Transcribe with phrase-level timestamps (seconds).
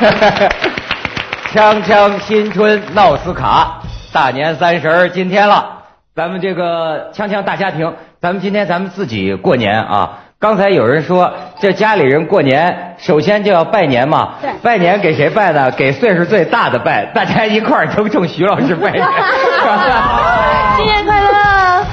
[1.52, 3.82] 锵锵新春闹斯卡，
[4.12, 5.82] 大年三十儿今天了，
[6.16, 10.20] 咱们这个锵锵大家庭，咱们今天咱们自己过年啊。
[10.38, 14.36] 刚才有人说，这家里人过年，首先就要拜年嘛。
[14.40, 15.70] 对拜年给谁拜呢？
[15.72, 19.04] 给岁数最大的拜，大家一块儿都冲徐老师拜年。
[20.78, 21.39] 新年快乐！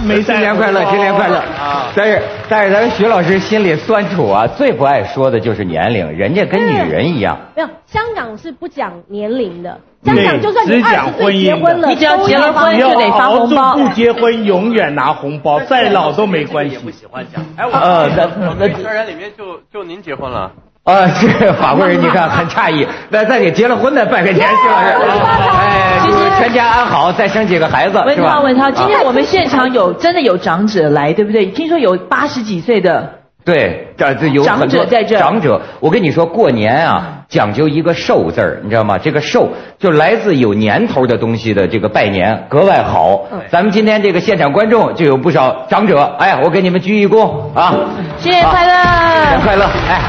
[0.08, 1.92] 没新年快乐，新年快乐啊！
[1.96, 7.38] 但是但是咱们徐老师心里酸楚啊，最不爱说的就是年龄，人家跟女人一样。
[7.56, 16.80] 没有，香港是不讲年龄的，香港就算你只讲二十岁结婚了，你只要结了婚就得发红包不结婚永远拿红包，再老都没关系也。
[16.80, 17.44] 不喜欢讲。
[17.58, 20.52] 哎，我呃那我们一圈人里面就就您结婚了。
[20.88, 22.88] 啊，是法国人，你看很诧异。
[23.10, 24.88] 那再给结了婚的拜个年，徐老师。
[24.88, 28.40] 哎，祝全家安好，再生几个孩子，是吧？
[28.40, 31.48] 文涛，文涛，今天啊我们现场有真的有长者来，对不对？
[31.48, 38.98] 听说有八十几岁的，对，这这有长很多者在这长者，我跟你说，过年啊，讲究一个寿字儿，你知道吗？
[38.98, 43.26] 这个寿就来自有年头的东西的这个拜年，格外好。
[43.52, 47.76] 咱们今天这个现场观众就有不少长者，哎，我给你们鞠一躬啊！
[48.18, 48.74] 新年快乐！
[48.74, 49.66] 新年快乐！
[49.90, 50.00] 哎，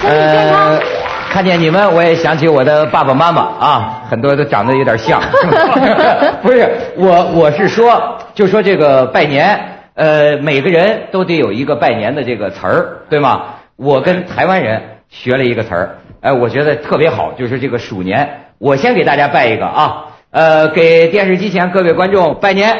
[0.00, 0.80] 身体健康呃，
[1.30, 5.20] 看见你们，我也想起我的爸爸妈妈啊，很多都长得有点像。
[6.42, 9.60] 不是我，我是说，就说这个拜年，
[9.94, 13.42] 呃，每个人都得有一个拜年的这个词儿，对吗？
[13.76, 18.46] 我跟台湾人学了一个词儿，哎，我觉得特别好，就是这个鼠年。
[18.58, 22.76] 我先给大家拜一个啊，呃，给电视机前各位观众拜年，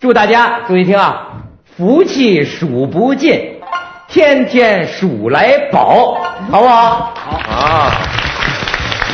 [0.00, 1.28] 祝大家注意听啊，
[1.76, 3.51] 福气数不尽。
[4.12, 6.18] 天天数来宝，
[6.50, 7.14] 好不好？
[7.14, 7.90] 好啊，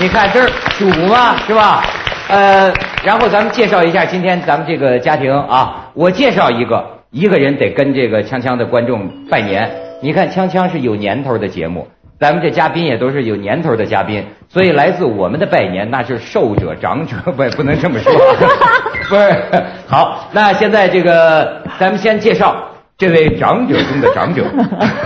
[0.00, 1.84] 你看这儿数嘛，是吧？
[2.28, 2.75] 呃，
[3.05, 9.71] 然后咱们介绍一下今天咱们这个家庭啊，我介绍一个，一个人得跟这个锵锵的观众拜年。
[10.03, 11.87] 你看锵锵是有年头的节目，
[12.19, 18.12] 咱们这嘉宾也都是有年头的嘉宾，所以来自我们的拜年那是寿者长者，不不能这么说，
[19.09, 19.45] 不是。
[19.87, 22.65] 好，那现在这个咱们先介绍。
[22.98, 24.44] 这位长者中的长者，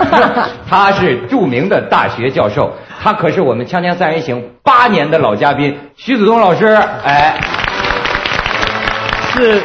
[0.67, 2.73] 他是著名的大学教授，
[3.03, 6.65] 他可是我们《锵锵三人行》八年的老嘉宾，徐子东老师。
[7.05, 7.39] 哎，
[9.35, 9.63] 是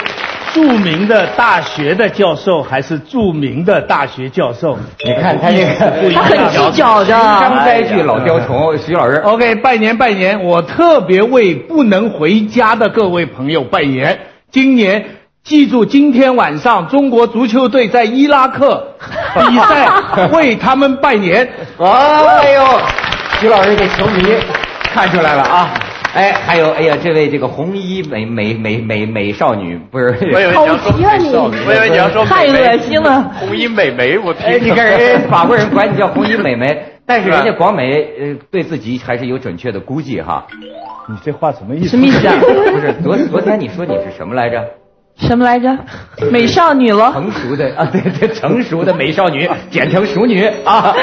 [0.54, 4.78] 著名的大学的教授，还是著名的大学教授？
[5.06, 7.06] 你看他这个他很计较的。
[7.06, 9.22] 张灾剧老雕虫，徐老师。
[9.24, 14.20] OK，拜年拜年，我特别为不能回家的各位朋友拜年。
[14.52, 15.06] 今年
[15.48, 18.86] 记住，今天晚上中国足球队在伊拉克
[19.34, 19.88] 比赛，
[20.34, 21.48] 为他们拜年。
[21.80, 22.62] 哎呦，
[23.40, 24.24] 徐老师这球迷
[24.84, 25.70] 看出来了啊！
[26.14, 30.18] 哎，还有哎呀，这位这个红衣美美美美美少女不是？
[30.34, 40.46] 我以为你要说美少女，我以为你要说太恶心了红衣美眉，我哎，听你看人家法国人管你叫红衣美眉， 但是人家广美呃对自己还是有准确的估计哈。
[41.08, 41.92] 你这话什么意思？
[41.92, 42.36] 什么意思啊？
[42.74, 44.62] 不是昨昨天你说你是什么来着？
[45.20, 45.78] 什么来着？
[46.32, 47.12] 美少女了。
[47.14, 50.94] 成熟的啊，对对，成熟的美少女， 简称熟女啊。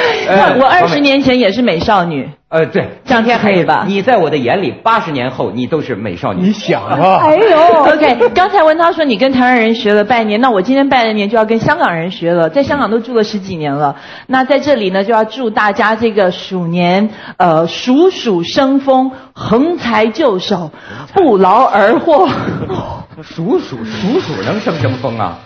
[0.58, 1.00] 我二十。
[1.00, 2.28] 年前也是美少女。
[2.54, 6.42] 呃，对，这样可以吧你在我的眼里，八十年后你都是美少女。
[6.46, 13.96] 你想啊， 哎呦， OK，刚才文涛说你跟台湾人学了拜年，那我今天拜的年就要跟香港人学了，在香港都住了十几年了。
[14.28, 20.70] 那在这里呢，就要祝大家这个鼠年，呃，鼠鼠生风，横财就手，
[21.12, 22.28] 不劳而获。
[23.20, 25.40] 鼠鼠鼠鼠能生什么风啊？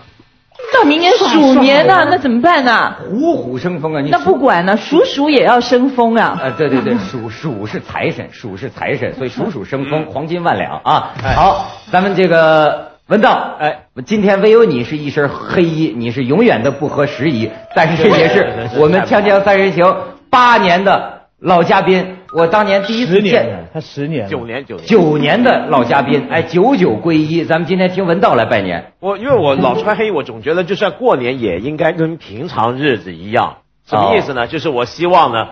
[0.74, 4.00] 到明年鼠年呢、那怎么办呢、虎虎生风啊！
[4.00, 6.38] 你那不管呢，鼠鼠也要生风啊。
[6.42, 11.14] 呃，对对对， 鼠鼠是财神，鼠是财神，所以鼠鼠生风，黄金万两啊！
[11.34, 19.96] 好，咱们这个文道，哎，今天唯有你是一身黑衣，你是永远的不合时宜，但是也是我们锵锵三人行
[20.28, 24.86] 八年的老嘉宾，我当年第一次见他十年九年九年。
[24.86, 33.58] 九年的老嘉宾，哎，九九归一，咱们今天听文道来拜年，我因为我老穿黑，我总觉得就算过年也应该跟平常日子一样。
[33.86, 34.46] 什么意思呢？
[34.46, 35.48] 就是我希望呢，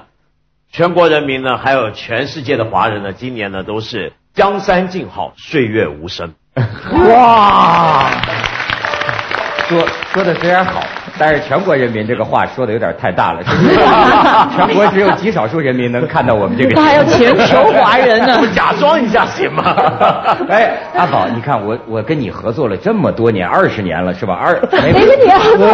[0.71, 6.35] 全国人民呢，还有全世界的华人呢，今年呢都是江山静好，岁月无声。
[7.09, 8.11] 哇！
[9.69, 10.81] 说说的虽然好，
[11.19, 13.77] 但是全国人民这个话说的有点太大了，是不是？
[14.57, 16.75] 全国只有极少数人民能看到我们这个。
[16.75, 19.75] 他还有全球华人呢 我假装一下行吗？
[20.49, 24.35] 哎，阿宝，你看我我跟你合作了这么多年，二十年了是吧？
[24.35, 25.67] 二没谁跟你要合作？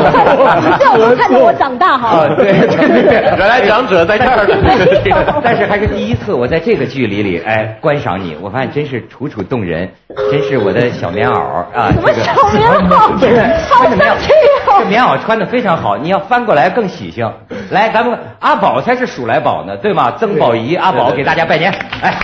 [0.78, 2.34] 叫我看着我长大哈啊，。
[2.36, 4.56] 对对对对，原来长者在这儿呢。
[5.42, 9.88] 但是还是第一次，我在这个距离里，哎，观赏你，我发现真是楚楚动人，
[10.30, 11.34] 真是我的小棉袄
[11.74, 11.90] 啊！
[11.92, 13.30] 什么这个小棉袄对，
[13.68, 14.04] 好穿的
[14.80, 17.30] 这棉袄穿的非常好，你要翻过来更喜庆。
[17.70, 20.12] 来，咱们阿宝才是数来宝呢，对吗？
[20.18, 21.72] 曾宝仪、阿宝给大家拜年，
[22.02, 22.14] 哎。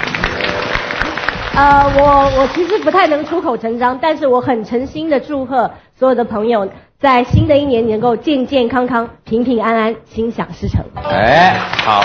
[1.55, 5.69] 呃，我我其实不太能出口成章，但是我很诚心的祝贺
[5.99, 6.69] 所有的朋友，
[7.01, 10.81] 在新的一年能够健健康康、平平安安、心想事成。
[11.11, 11.55] 哎，
[11.85, 12.05] 好，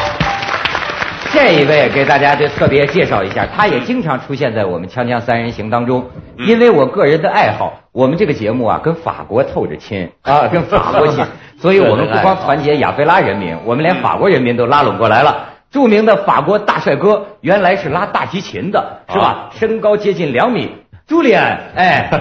[1.34, 6.08] 这一位给大家就特别介绍一下，他也经常出现在我们《锵锵三人行》当中。
[6.38, 11.26] 因为我个人的爱好，我们这个节目啊跟法国透着亲 啊，跟法国亲，
[11.60, 15.50] 所以我们不光团结亚非拉人民，我们连法国人民都拉拢过来了。
[15.72, 19.50] 著名的法国大帅哥原来是拉大提琴的，是吧？
[19.58, 20.70] 身高接近两米，
[21.08, 22.12] 朱利安，哎，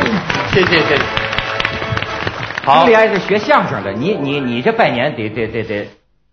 [0.50, 1.02] 谢谢谢谢。
[2.64, 5.86] 朱利安是学相声的，你你你这拜年得得得得，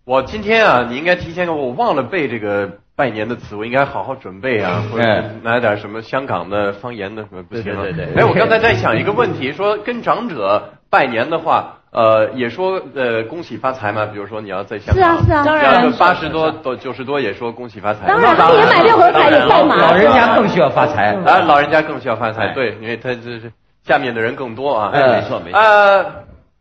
[0.10, 7.84] 我今天啊，你应该提前给我，忘了背这个拜年的词，我应该好好准备啊，或者嗯拿点什么香港的方言的什么不行吗？
[7.84, 19.76] 对对对对哎，我刚才在想一个问题，说跟长者拜年的话，呃，也说呃恭喜发财嘛，比如说你要在香港，是啊是啊，当然八十多到九十多也说恭喜发财，当然，也买六合彩也拜马。
[19.76, 21.14] 老人家更需要发财。
[21.24, 23.52] 啊，老人家更需要发财，哎对，因为他这是
[23.84, 24.90] 下面的人更多啊。
[24.92, 26.04] 哎没错没错呃，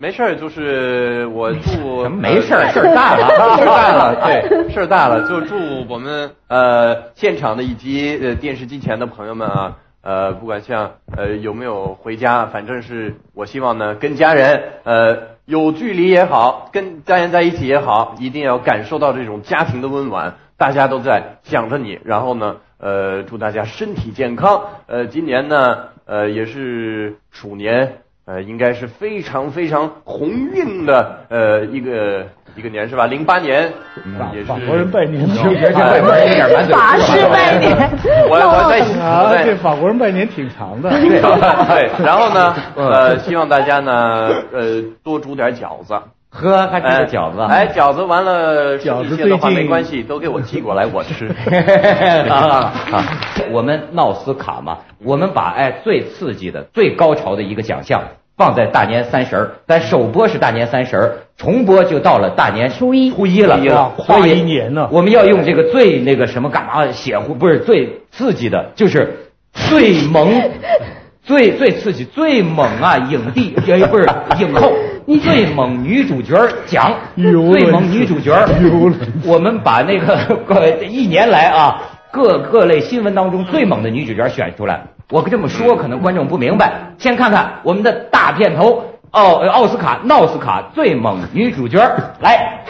[0.00, 5.56] 没事儿，就是我祝 没事儿， 事儿大了，事儿大了，对，事儿大了，就祝
[5.88, 24.62] 我们呃现场的以及呃电视机前的朋友们啊，呃，不管像呃有没有回家，反正是我希望呢，跟家人呃有距离也好，跟家人在一起也好，一定要感受到这种家庭的温暖，大家都在想着你，然后呢，呃，祝大家身体健康。
[24.86, 27.94] 呃，今年呢，呃，也是鼠年。
[28.28, 33.06] 呃，应该是非常非常鸿运的呃一个一个年是吧？
[33.06, 33.72] 零八年
[34.34, 37.74] 也是法国人拜年我觉得这外国人有点满法式拜年，
[38.28, 40.90] 我我在想，对这法国人拜年挺长的。
[41.00, 45.98] 对对，然后呢，呃，希望大家呢，呃，多煮点饺子。
[46.30, 51.26] 喝还吃个饺子，哎，饺子完了，饺子的话最近没关系，都给我寄过来，我吃。
[52.28, 53.02] 啊啊！
[53.50, 58.02] 我们闹斯卡嘛，我们把哎最刺激的、最高潮的一个奖项
[58.38, 69.12] 放在大年三十儿，咱首播是大年三十儿，重播就到了大年初一初一了，跨一年呢我们要用这个最那个什么干嘛血乎不是最刺激的，就是
[69.52, 70.30] 最萌。
[71.28, 72.96] 最最刺激、最猛啊！
[72.96, 74.08] 影帝也 不是
[74.40, 74.72] 影后，
[75.22, 78.34] 最猛女主角奖，最猛女主角
[79.26, 80.16] 我们把那个
[80.48, 84.84] 呃一年来啊各各类新闻当中最猛的女主角选出来。
[85.10, 91.78] 我这么说可能观众不明白，先看看我们的大片头奥奥斯卡闹斯卡最猛女主角
[92.20, 92.62] 来。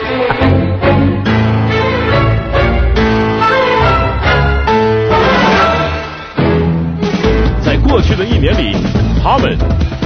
[7.61, 8.77] 在过去的一年里，
[9.21, 9.59] 他们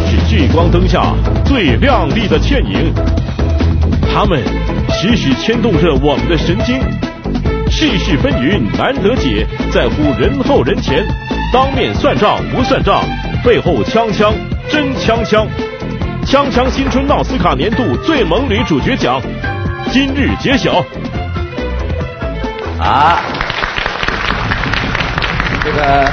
[0.06, 1.12] 是聚光灯下
[1.44, 2.94] 最亮丽的倩影，
[4.10, 4.42] 他们
[4.88, 6.80] 时时牵动着我们的神经。
[7.70, 11.04] 世事纷纭难得解，在乎人后人前，
[11.52, 13.02] 当面算账不算账，
[13.44, 14.32] 背后锵锵
[14.70, 15.46] 真锵锵。
[16.24, 19.20] 锵锵新春奥斯卡年度最萌女主角奖
[19.90, 20.82] 今日揭晓。
[22.80, 23.20] 啊，
[25.62, 26.10] 这个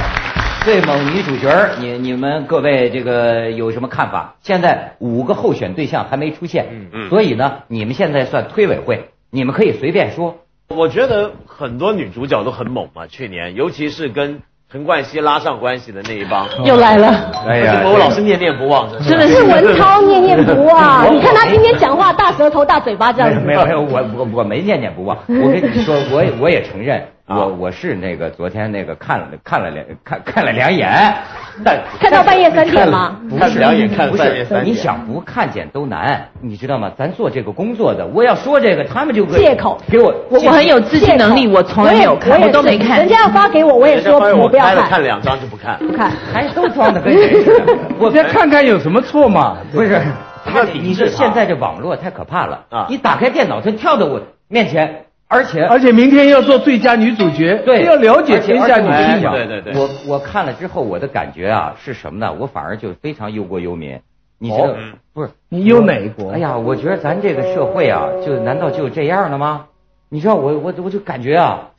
[0.62, 4.34] 最猛女主角儿，你你们各位这个有什么看法？
[4.42, 10.36] 现在五个候选对象还没出现，嗯嗯所以呢，你们现在算推委会，你们可以随便说。
[10.68, 17.08] 我觉得很多女主角都很猛嘛，去年尤其是跟陈冠希拉上关系的那一帮， 又来了，
[17.44, 23.40] 哎而且我老是念念不忘，真的是文涛念念不忘， 你看他今天讲话大舌头大嘴巴这样子。
[23.40, 25.18] 没有没有，我我我没念念不忘。
[25.26, 30.88] 我跟你说，我也我也承认，我我是那个昨天那个看了看了两看看了两眼，
[31.64, 33.16] 但看到半夜三点吗？
[33.30, 36.90] 不是两眼看不半夜三是，点你想不看见都难，你知道吗？
[36.98, 43.08] 咱做这个工作的，我要说这个，他们就会借口给我我我很有自信能力，我从来没有看，我都没看人。
[43.08, 45.78] 家要发给我，我也说我我不要开了看，看两张就不看。
[45.78, 46.10] 不看。
[46.32, 47.76] 还都装的跟谁似的。
[47.98, 49.56] 我 再看看有什么错嘛？
[49.72, 50.00] 不是，
[50.44, 59.32] 他你说是啊现在这网络太可怕了啊你打开电脑，它跳到我面前，而且而且明天要做最佳女主角，对，要了解天下女性嘛。
[59.32, 62.34] 对对对我我看了之后，我的感觉啊是什么呢？
[62.36, 64.00] 我反而就非常忧国忧民。
[64.38, 64.76] 你觉得、
[65.12, 65.30] 不是？
[65.48, 66.32] 你忧哪国？
[66.32, 69.66] 哎呀，我觉得咱这个社会啊，就难道就这样了吗？
[70.08, 71.69] 你知道我我我就感觉啊，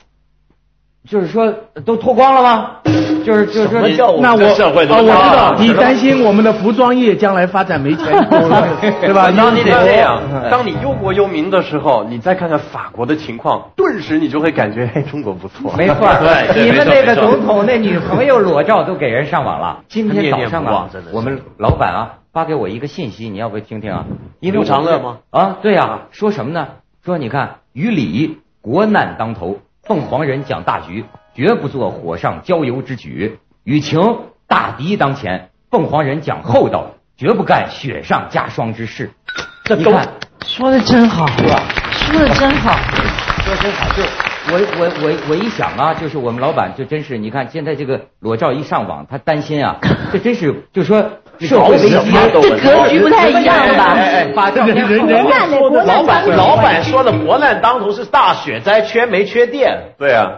[1.08, 1.54] 就是说
[1.86, 2.72] 都脱光了吗？
[3.26, 3.82] 就是就是说
[4.20, 4.62] 那我我知
[5.36, 8.68] 道，你担心我们的服装业将来发展没前途了，
[9.02, 9.32] 对吧？
[9.36, 15.74] 当你得这样嗯，当你忧国忧民的时候，你再看看法国的情况，顿时你就会感觉，哎，中国不错。
[15.78, 19.82] 没错， 对对你们那个总统那女朋友裸照都给人上网了。
[19.88, 24.06] 今天早上啊我们老板啊发给我一个信息，你要不要听听啊？
[24.40, 25.18] 因为刘长乐吗？
[25.30, 26.68] 啊，对呀、说什么呢？
[27.06, 29.60] 说你看于理国难当头，
[29.92, 31.04] 凤凰人讲大局，
[31.36, 33.40] 绝不做火上浇油之举。
[33.66, 39.12] 雨晴大敌当前，凤凰人讲厚道，绝不干雪上加霜之事。
[39.66, 40.08] 这你看，
[40.46, 41.62] 说的真好，是吧？
[41.92, 42.74] 说的真好。
[43.44, 44.02] 说真好，就
[44.54, 49.76] 我我我我一想啊，就是我们老板就真是，你看现在这个裸照一上网，他担心啊，
[50.14, 51.06] 这真是就说
[51.48, 53.94] 社会危机，这格局不太一样吧？
[53.96, 59.78] 哎哎，把这人人难嘞，国难老板老板说的国难当头是大雪灾，缺煤缺电。
[59.98, 60.32] 对啊，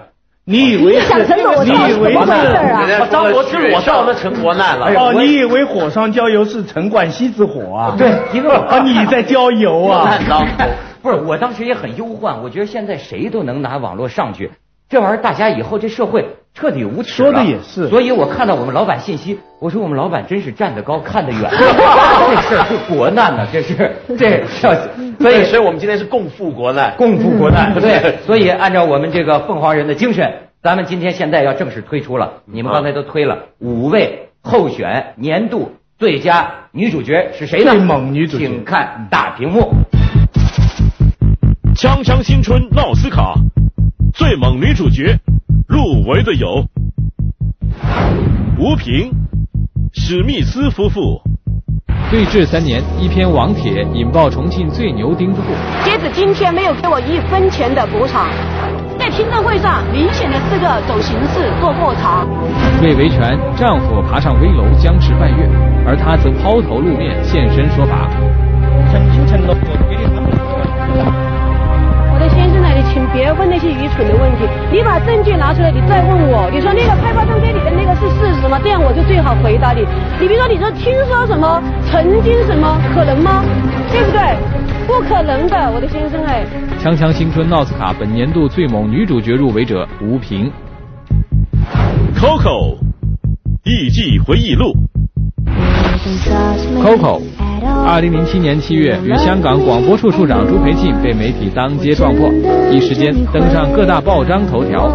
[0.46, 2.86] 你以为你想成裸你以为怎么回事啊？
[2.88, 4.88] 人家张国之裸照那成国难了。
[4.88, 7.96] 哦，你以为火上浇油是陈冠希之火啊？
[7.98, 10.10] 对一个啊，你在浇油啊？
[10.10, 10.66] 难当头。
[11.02, 14.52] 不是，我当时也很忧患，我觉得现在谁都能拿网络上去，
[14.88, 17.32] 这玩意儿大家以后这社会彻底无耻了。
[17.32, 24.76] 说的也是所以我看到我们老板信息，我说我们老板真是站得高看得远， 这事儿是国难呢，这是 这要，
[25.20, 26.94] 所以所以我们今天是共赴国难。
[26.96, 30.32] 共赴国难， 对，所以按照我们这个凤凰人的精神，
[30.62, 37.72] 咱们今天现在要正式推出了，你们刚才都推了五位候选年度最佳女主角是谁呢？
[37.72, 39.74] 最猛女主角请看大屏幕。
[41.76, 43.34] 锵锵新春奥斯卡
[44.14, 45.18] 最猛女主角
[45.74, 46.64] 入围的有
[48.60, 49.10] 吴平、
[49.92, 51.20] 史密斯夫妇。
[52.12, 55.48] 对峙三年，一篇网帖引爆重庆最牛钉子户。
[55.84, 58.30] 截止今天没有给我一分钱的补偿，
[59.00, 62.28] 在听证会上明显的是个走形式做过场。
[62.84, 65.50] 为维权，丈夫爬上危楼僵持半月，
[65.88, 68.08] 而她则抛头露面现身说法。
[72.94, 78.60] 请别问那些愚蠢的问题，你把证据拿出来，你再问我，你说那个开发证件里的那个是事实吗？
[78.64, 79.82] 这样我就最好回答你。
[80.22, 83.44] 你比如说，你说听说什么，曾经什么，可能吗？
[83.92, 84.38] 对不对？
[84.86, 86.46] 不可能的，我的先生哎。
[86.84, 90.52] 锵锵新春奥斯卡本年度最猛女主角入围者吴萍。
[92.16, 92.78] Coco
[93.64, 94.72] 艺伎回忆录。
[96.04, 97.22] Coco，
[97.86, 102.30] 二零零七年七月，与香港广播处处长朱培庆被媒体当街撞破，
[102.70, 104.88] 一时间登上各大报章头条。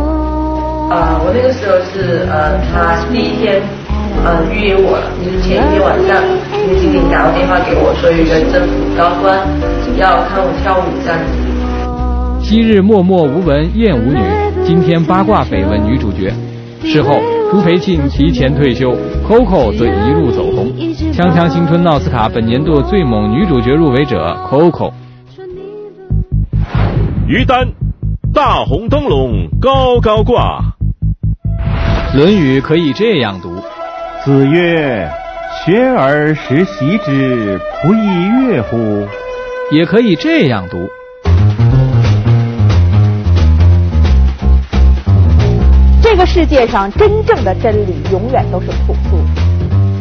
[0.91, 3.63] 呃，我那个时候是呃，他第一天
[4.23, 6.23] 呃预约我了，就是前一天晚上，
[6.53, 9.41] 那个经理打过电话给我说有一个政府高官
[9.97, 12.45] 要看我跳舞这样子。
[12.45, 14.21] 昔日默默无闻艳舞女，
[14.67, 16.31] 今天八卦绯闻女主角。
[16.85, 17.19] 事后，
[17.51, 18.95] 朱培庆提前退休
[19.29, 20.73] ，Coco 则一路走红。
[21.19, 24.93] 锵锵青春奥斯卡本年度最猛女主角入围者 Coco。
[27.27, 27.67] 于丹，
[28.33, 30.61] 大红灯笼高高挂。
[32.17, 33.51] 《论语》可以这样读：
[34.25, 35.11] 子曰
[35.67, 39.05] ：“学而时习之，不亦乐乎？”
[39.75, 40.89] 也可以这样读：
[46.01, 49.19] 这个世界上真正的真理永远都是朴素，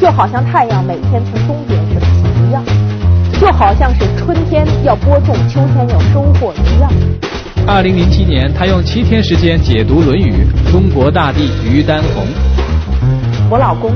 [0.08, 2.64] 就好像太阳每天从东边升起一样，
[3.42, 6.90] 就好像是春天要播种，秋天要收获一样。
[7.68, 12.26] 二零零七年，他用七天时间解读《论语》，中国大地于丹红。
[13.50, 13.92] 我老公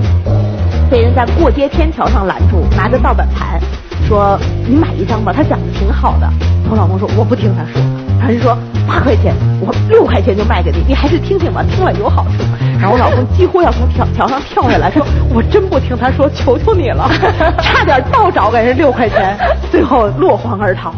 [0.90, 3.58] 被人在过街天桥上拦住，拿着盗版盘，
[4.06, 4.38] 说
[4.68, 6.30] ：“你买一张吧，他讲的挺好的。”
[6.70, 7.82] 我老公说：“我不听他说。”
[8.28, 12.44] 人说：“八块钱，我六块钱就卖给你，你还是听听吧，听了有好处。”
[12.80, 17.10] 然后我老公几乎要从桥桥上跳下来，说：“我真不听他说，求求你了，
[17.62, 19.38] 差点倒找给人六块钱，
[19.72, 20.94] 最后落荒而逃。”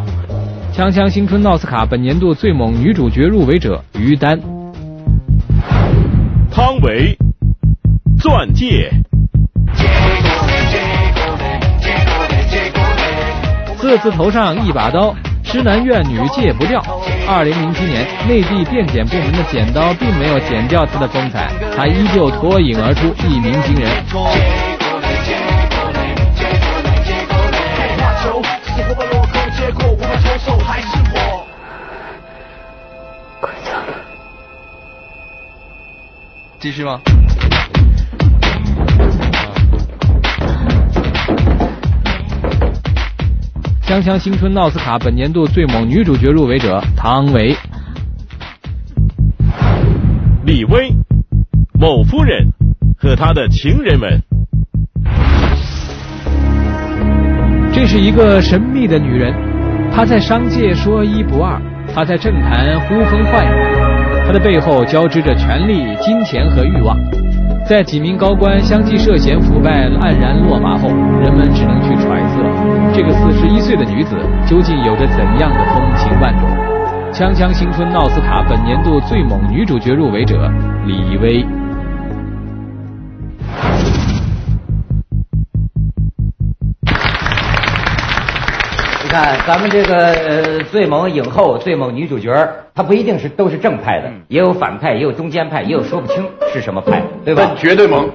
[0.75, 4.39] 锵锵新春奥斯卡本年度最猛女主角入围者于丹。
[6.51, 7.15] 汤唯，
[8.18, 8.89] 钻戒。
[13.77, 15.13] 色字头上一把刀，
[15.53, 16.81] 痴男怨女戒不掉。
[17.27, 23.88] 二零零七年，内地电检部门的剪刀并没有剪掉她的风采，她依旧脱颖而出，一鸣惊人。
[36.60, 37.00] 继续吗？
[43.93, 47.55] 锵锵新春奥斯卡本年度最猛女主角入围者汤唯。
[50.43, 50.91] 李薇，
[51.79, 52.47] 某夫人
[52.97, 54.19] 和她的情人们。
[57.71, 59.31] 这是一个神秘的女人，
[59.93, 61.62] 她在商界说一不二，
[61.93, 66.97] 她在政坛呼风唤雨，她的背后交织着权力、金钱和欲望。
[67.63, 70.89] 在几名高官相继涉嫌腐败黯然落马后，
[71.21, 72.32] 人们只能去揣测，
[72.95, 74.15] 这个四十一岁的女子
[74.47, 76.47] 究竟有着怎样的风情万种。
[77.12, 80.47] 锵锵新春奥斯卡本年度最猛女主角入围者
[80.85, 81.43] 李薇。
[89.03, 96.23] 你看，咱们这个呃最猛影后、最猛女主角，她不一定是都是正派的，也有反派，也有中间派，也有说不清
[96.53, 97.53] 是什么派，对吧？
[97.57, 98.07] 绝对猛，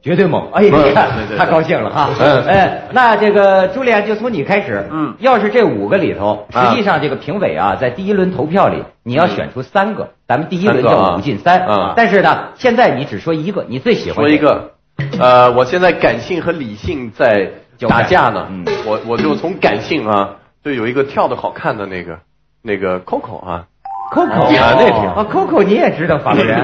[0.00, 0.48] 绝对猛！
[0.52, 1.38] 哎，你看对对对。
[1.38, 2.10] 他高兴了哈。
[2.18, 2.44] 嗯。
[2.44, 4.86] 哎，那这个朱莉安就从你开始。
[4.90, 11.66] 嗯，要是这五个里头，实际上这个评委啊，在第一轮投票里，你要选出三个，咱们第一轮叫五进三。
[11.66, 14.70] 啊但是呢，现在你只说一个，你最喜欢说一个，
[15.18, 17.50] 呃，我现在感性和理性在
[17.88, 18.64] 打架呢，嗯。
[18.86, 22.18] 我我就从感性啊，就有一个跳的好看的那个
[22.62, 23.64] 那个 Coco 啊。
[24.10, 26.58] Coco 啊那挺啊，Coco 你也知道法国人，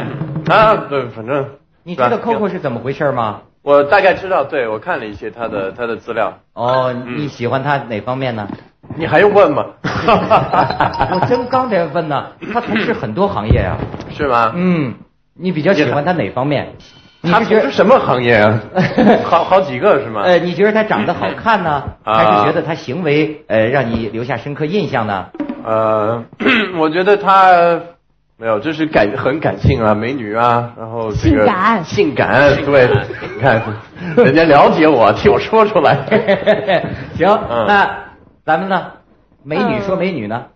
[0.49, 1.47] 啊，对，反正
[1.85, 3.43] 你知道 Coco 是怎么回事吗？
[3.62, 6.38] 我大概知道，对我看了一些他的他的资料。
[6.55, 8.49] 哦，你喜欢他哪方面呢？
[8.97, 9.64] 你还用问吗？
[9.83, 13.76] 我真刚才问呢，他从事很多行业啊。
[14.11, 14.53] 是吗？
[14.55, 14.95] 嗯，
[15.35, 16.73] 你比较喜欢他哪方面？
[17.23, 18.61] 你他是什么行业啊？
[19.25, 20.23] 好好几个是吗？
[20.25, 25.26] 呃，你觉得他长得好看呢，啊还是觉得他行为呃让你留下深刻印象呢？
[25.64, 26.23] 呃，
[26.79, 27.81] 我觉得他
[28.37, 32.88] 没有，就是感很感性啊，美女啊，然后这个性感性感，对，
[33.37, 33.62] 你看
[34.17, 35.95] 人家了解我，替我说出来。
[37.17, 38.05] 行，嗯那
[38.45, 38.93] 咱们呢？
[39.45, 40.47] 美女说美女呢？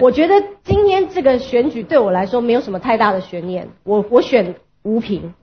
[0.00, 5.34] 我觉得今天这个选举对我来说没有什么太大的悬念，我我选吴平。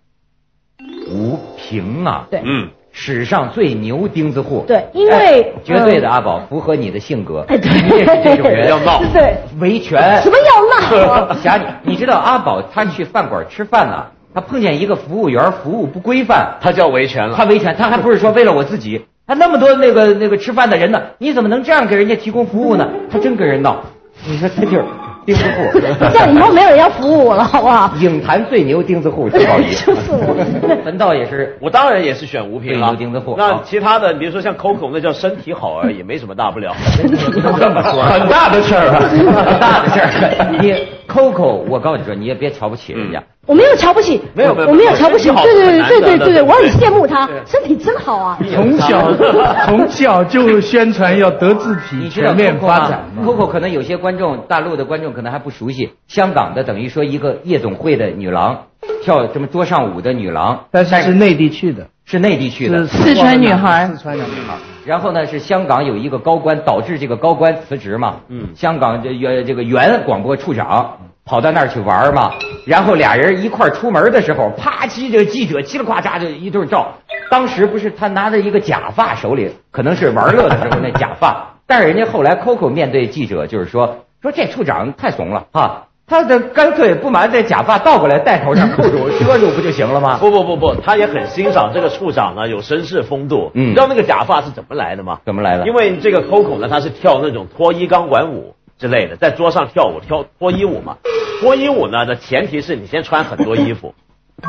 [1.11, 7.69] 吴平啊，对嗯，史上最牛钉子户，对因为哎绝对的嗯阿宝符合你的性格，哎对。
[7.69, 17.35] 你也是这种人，要闹对，维权，什么要闹侠你，你知道阿宝他去饭馆吃饭呢，他碰见一个服务员服务不规范，他叫维权了。
[17.37, 22.89] 他维权，他还不是说为了我自己，他那么多那个那个吃饭的人呢，你怎么能这样给人家提供服务呢？
[23.11, 23.83] 他真跟人闹，
[24.25, 24.83] 你说他就是
[25.27, 25.79] 钉子户，
[26.13, 27.91] 这样以后没有人要服务我了，好不好？
[27.99, 30.33] 影坛最牛钉子户郑宝仪， 就是我。
[30.87, 36.73] 文道也是，我当然也是选吴平了，钉子户那其他的，比如说像 Coco，那叫身体好而已，没什么大不了。
[36.97, 40.57] 这么说，很大的事儿啊很大的事儿。
[40.61, 40.73] 你
[41.07, 43.23] Coco，我告诉你说，你也别瞧不起人家。
[43.45, 48.37] 我没有瞧不起，没有没有我没有瞧不起，对对对对对对对，我很对羡慕他，身体真好啊。
[48.53, 49.13] 从小
[49.65, 58.65] 从小就宣传要德智体全面发展？Coco 可能有些观众，大陆的观众可能还不熟悉，香港的等于说一个夜总会的女郎，
[59.01, 63.85] 跳什么桌上舞的女郎，但是是内地去的，是内地去的，四川女孩。
[63.87, 64.55] 四川的女孩。
[64.85, 68.47] 然后呢，是香港有一个高官导致这个高官辞职嘛，嗯。
[68.55, 72.31] 香港这原这个原广播处长跑到那儿去玩儿嘛，
[72.65, 76.93] 然后俩人一块儿出门的时候，啪叽这个记者叽里呱喳就一对照，
[77.29, 85.83] 当时不是他拿着一个假发手里，可能是玩乐的时候那假发，但是人家后来 Coco 面对记者就是说说这处长太怂了啊。
[86.09, 90.17] 他的干脆不把这假发倒过来戴头上扣住遮住不就行了吗？
[90.19, 93.51] 不不不不，他也很欣赏这个处长呢，有绅士风度。
[93.53, 95.19] 嗯你知道那个假发是怎么来的吗？
[95.25, 95.67] 怎么来的？
[95.67, 100.95] 因为这个 Coco 呢，他是跳那种脱衣钢管舞之类的，在桌上跳舞，跳脱衣舞嘛。
[101.41, 103.93] 脱衣舞呢的前提是你先穿很多衣服，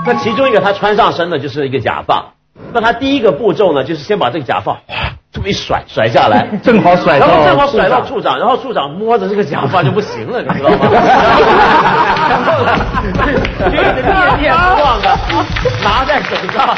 [0.06, 2.34] 那其中一个他穿上身的就是一个假发。
[2.72, 4.78] 那他第一个步骤呢，就是先把这个假发
[5.28, 10.78] 哗这么一甩甩下来， 正好甩到然后正好甩到处处长，然后处长摸着这个假发就不行了，你知道吗？
[13.58, 15.16] 觉 得念念不忘的
[15.84, 16.76] 拿在手上，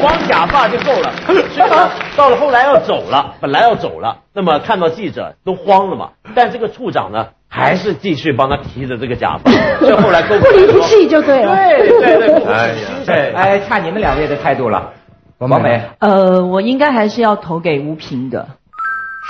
[0.00, 1.12] 光假发就够了。
[1.26, 11.54] 所以呢，到了后来要走了，本来要走了，那么看到记者都慌了嘛，但这个处长呢，还是继续帮他提着这个假发，所以后来都不离不弃就对了。
[11.54, 12.74] 对对对，哎呀
[13.06, 14.90] 哎哎，差你们两位的态度了。
[15.38, 18.48] 王美，呃，我应该还是要投给吴平的。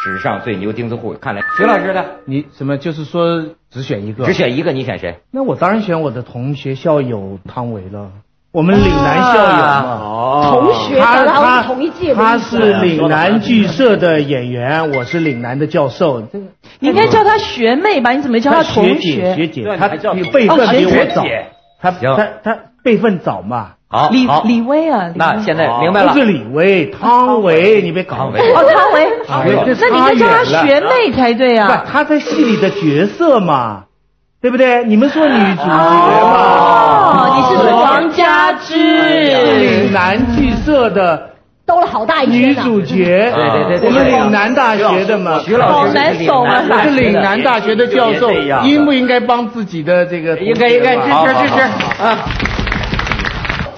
[0.04, 2.78] 史上最牛钉子户，看来徐老师的你什么？
[2.78, 5.18] 就是说只选一个，只选一个，你选谁？
[5.30, 8.10] 那我当然选我的同学校友汤唯了。
[8.50, 16.22] 我们岭南校友嘛，哦同学他然后他是同一届的他是岭南剧社的演员，我是岭南的教授。
[16.22, 16.46] 这个
[16.78, 18.12] 你应该叫他学妹吧？
[18.12, 21.24] 你怎么叫他同学姐学姐，他对还叫比辈分比哦我早
[21.80, 23.72] 他他他辈分早嘛。
[23.90, 26.12] 好，李，李薇啊，那现在明白了。
[26.12, 26.18] 不。
[26.18, 33.84] 是李薇，汤唯，你别搞哦，汤唯，那你应该叫她学妹才对不啊。，他在戏里的角色嘛，
[34.40, 34.84] 对不对？
[34.84, 35.74] 你们说女主角嘛，
[37.20, 38.76] 哦，你是说王佳芝？
[38.76, 41.30] 岭南剧社的
[41.66, 42.68] 兜了好大一女圈女。
[42.68, 48.30] 主角，对对对对我们岭南大学的嘛，徐老师好难懂啊我是岭南大学的教授
[48.64, 51.60] 应不应该帮自己的这个应该应该支持支持
[52.02, 52.18] 啊！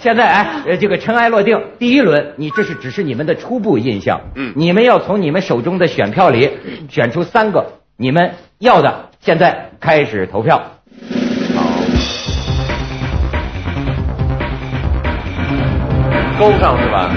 [0.03, 6.51] 现在哎，呃，这个尘埃落定，第一轮你这是只是你们的初步印象，嗯你们要从你们手中的选票里
[6.89, 10.63] 选出三个你们要的现在开始投票。
[16.39, 17.13] 勾上是吧？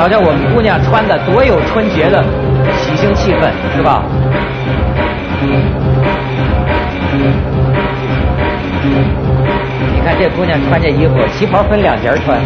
[0.00, 2.24] 瞧瞧我们姑娘穿的多有春节的
[2.74, 4.02] 喜庆气氛，是吧？
[9.92, 12.40] 你看这姑娘穿这衣服，旗袍分两截穿。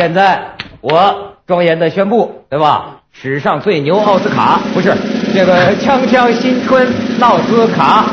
[0.00, 0.40] 现在
[0.80, 3.02] 我庄严的宣布，对吧？
[3.12, 4.94] 史上最牛奥斯卡不是
[5.34, 6.88] 这个锵锵新春
[7.20, 8.06] 奥斯卡，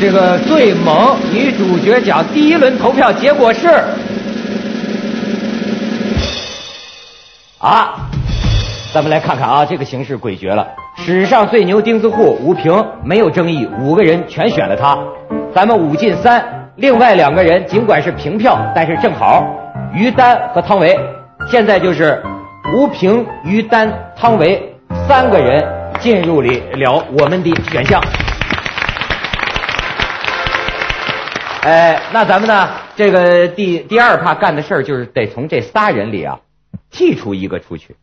[0.00, 3.66] 这个最萌女主角奖第一轮投票结果是
[7.58, 8.08] 啊，
[8.94, 10.64] 咱们来看看啊，这个形势诡谲了。
[10.96, 14.96] 史上最牛钉子户吴平没有争议，五个人全选了他，
[15.52, 19.44] 咱们五进三，另外两个人尽管是平票，但是正好
[19.92, 20.96] 于丹和汤唯。
[21.50, 22.22] 现在就是
[22.74, 24.74] 吴平、于丹、汤唯
[25.06, 25.62] 三个人
[26.00, 28.02] 进入了我们的选项。
[31.62, 32.70] 哎，那咱们呢？
[32.96, 36.40] 这个第第二怕干的事儿就是得从这仨人里啊
[36.90, 37.96] 剔除一个出去，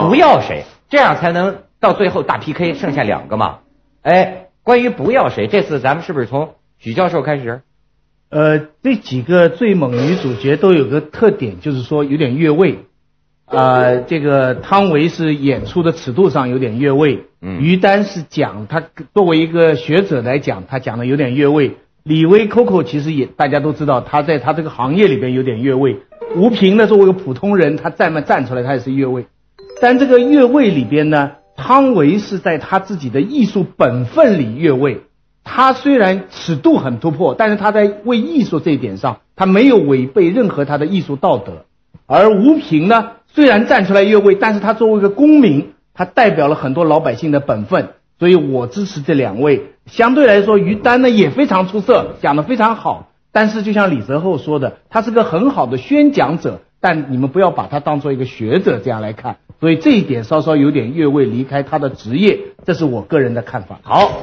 [0.00, 3.58] 不要谁，这样才能到最后大 PK，剩下两个嘛。
[4.02, 7.62] 哎，关于不要谁，这次咱们是不是从许教授开始？
[8.30, 12.80] 呃，这几个最猛女主角都有个特点，就是说有点越位。
[13.46, 18.82] 啊，这个汤唯是演出的尺度上有点越位，嗯于丹是讲他
[19.14, 21.76] 作为一个学者来讲，他讲的有点越位。
[22.02, 25.96] 李薇 Coco 其实也大家都知道，他在他这个行业里边有点越位。
[26.36, 29.24] 吴平呢，作为一个普通人，他站嘛站出来，他也是越位。
[29.80, 35.00] 但这个越位里边呢，汤唯是在他自己的艺术本分里越位。
[35.50, 41.64] 他虽然尺度很突破，但是他在为艺术这一点上，他没有违背任何他的艺术道德。
[42.06, 49.72] 而吴平呢，虽然站出来越位，但是他作为一个公民，他代表了很多老百姓的本分，所以我支持这两位。
[49.86, 53.08] 相对来说，于丹呢也非常出色，讲得非常好。
[53.32, 59.38] 但是就像李泽厚说的，他是个很好的宣讲者，但你们不要把他当做一个学者这样来看。
[59.60, 63.80] 所以这一点稍稍有点越位，离开他的职业，这是我个人的看法。
[63.82, 64.22] 好，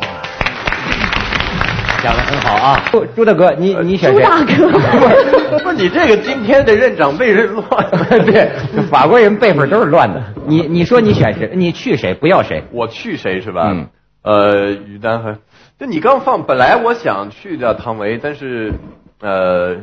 [2.05, 4.23] 讲的很好啊，朱朱大哥，你你选谁？
[4.23, 7.65] 朱大哥 不，你这个今天的任长辈是乱。
[8.27, 8.51] 对，
[8.91, 10.23] 法国人辈分都是乱的。
[10.45, 11.49] 你你说你选谁？
[11.55, 12.13] 你去谁？
[12.13, 12.63] 不要谁？
[12.71, 13.71] 我去谁是吧？
[13.73, 13.87] 嗯
[14.21, 15.39] 呃，于丹和，
[15.79, 18.73] 就你刚放，本来我想去掉汤唯，但是
[19.19, 19.77] 呃，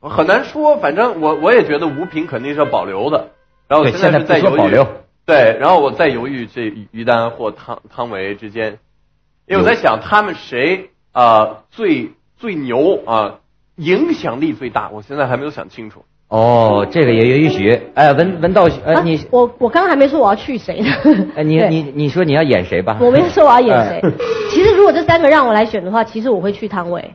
[0.00, 0.78] 很难说。
[0.78, 3.32] 反正我我也觉得吴平肯定是要保留的。
[3.68, 4.82] 然后现在是在犹豫。
[5.26, 8.78] 对，然后我在犹豫这于丹或汤汤唯之间，
[9.46, 13.40] 因为我在想他们谁啊、呃最最牛啊、
[13.76, 16.04] 影响力最大，我现在还没有想清楚。
[16.28, 17.80] 哦，这个也也许。
[17.94, 20.88] 哎，文文道，呃，啊你，我我刚刚还没说我要去谁呢。
[21.34, 22.96] 哎，你你你说你要演谁吧？
[23.00, 24.12] 我没说我要演谁 哎。
[24.48, 27.12] 其实如果这三个让我来选的话，其实我会去汤唯。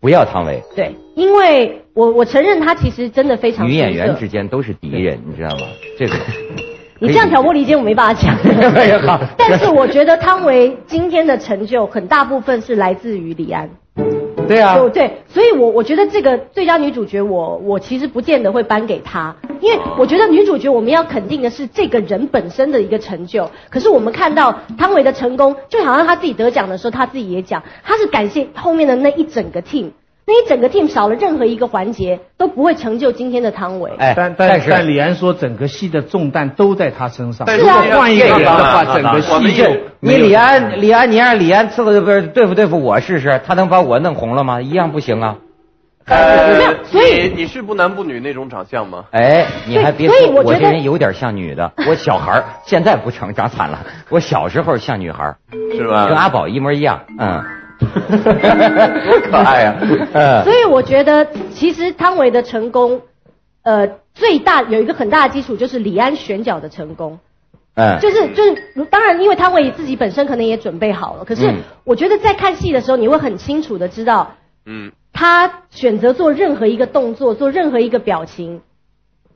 [0.00, 0.62] 不要汤唯。
[0.74, 5.66] 对，因为我我承认他其实真的非常女演员之间都是敌人，你知道吗？
[5.98, 6.14] 这个。
[7.00, 8.36] 你这样挑拨离间，我没办法讲。
[9.38, 13.70] 但是我觉得汤唯今天的成就很大部分是来自于李安。
[14.48, 23.50] 对啊对，所以我我觉得这个最佳女主角我，我其实不见得会颁给她，因为我觉得女主角我们要肯定的是这个人本身的一个成就。
[23.68, 29.90] 可是我们看到汤唯的成功，就好像她自己得奖的时候，她自己也讲，她是感谢后面的那一整个 team，
[30.28, 33.90] 那一整个 team 少了任何一个环节都不会成就今天的汤唯。
[33.98, 37.46] 哎但但是但李安说，整个戏的重担都在他身上。
[37.46, 39.64] 但如果啊换一个人的话，整个戏就
[40.00, 44.60] 你李安，李安，你让李安伺候不是对付对付我试试，他能把我弄红了吗？
[44.60, 45.38] 一样不行啊！
[46.84, 49.04] 所以你是不男不女那种长相吗？
[49.12, 51.72] 哎，你还别说，所以我我这人有点像女的。
[51.88, 53.78] 我小孩儿现在不成，长惨了。
[54.10, 55.34] 我小时候像女孩，
[55.74, 56.06] 是吧？
[56.06, 57.00] 跟阿宝一模一样。
[57.18, 57.42] 嗯，
[57.78, 59.76] 多 可爱啊！
[60.12, 63.02] 嗯，所以我觉得，其实汤唯的成功，
[63.62, 67.18] 呃，最大有一个很大的基础就是李安选角的成功。
[67.74, 74.34] 嗯就是就是，当然，因为汤唯自己本身可能也准备好了，可是嗯我觉得在看戏的时候，你会很清楚的知道，
[74.66, 78.62] 嗯，他选择做任何一个动作，做任何一个表情，